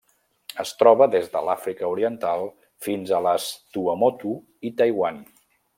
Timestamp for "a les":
3.19-3.47